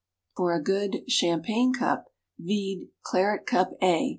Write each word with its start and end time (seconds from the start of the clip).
For 0.35 0.51
a 0.55 0.59
good 0.63 1.07
Champagne 1.07 1.73
Cup 1.73 2.05
vide 2.39 2.87
Claret 3.03 3.45
Cup 3.45 3.79
_A. 3.83 4.09